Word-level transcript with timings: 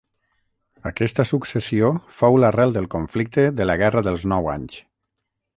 Aquesta 0.89 1.25
successió 1.31 1.91
fou 2.21 2.39
l'arrel 2.45 2.75
del 2.79 2.89
conflicte 2.97 3.47
de 3.61 3.71
la 3.71 3.79
Guerra 3.83 4.07
dels 4.09 4.29
Nou 4.33 4.55
Anys. 4.59 4.83